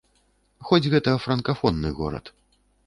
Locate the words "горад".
2.03-2.37